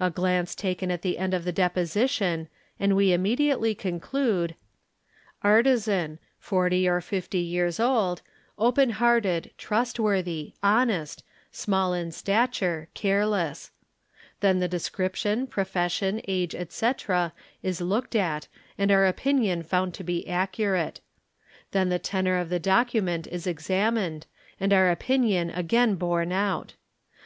<A 0.00 0.08
glance— 0.10 0.54
taken 0.64 0.90
at 0.90 1.02
the 1.02 1.18
end 1.18 1.34
of 1.34 1.44
the 1.44 1.52
deposition 1.52 2.48
and 2.80 2.96
we 2.96 3.12
immediately 3.12 3.74
conclude 3.74 4.54
:—"Artisan, 5.42 6.18
40 6.38 6.88
or 6.88 7.02
50 7.02 7.36
years 7.36 7.78
old, 7.78 8.22
open 8.56 8.88
hearted, 8.88 9.50
trustworthy, 9.58 10.54
honest, 10.62 11.22
small 11.52 11.92
in 11.92 12.12
stature, 12.12 12.88
careless,'': 12.94 13.70
then 14.40 14.58
the 14.58 14.68
description, 14.68 15.46
profession, 15.46 16.22
age, 16.26 16.54
etc., 16.54 17.34
is 17.62 17.82
looked 17.82 18.16
at 18.16 18.48
and 18.78 18.90
our 18.90 19.04
opinion 19.04 19.62
found 19.62 19.92
to 19.92 20.02
be 20.02 20.26
accurate. 20.26 21.02
Then 21.72 21.90
the 21.90 21.98
tenor 21.98 22.38
of— 22.38 22.48
the 22.48 22.58
document 22.58 23.26
is 23.26 23.46
examined 23.46 24.24
and 24.58 24.72
our 24.72 24.90
opinion 24.90 25.50
again 25.50 25.96
borne 25.96 26.32
out. 26.32 26.72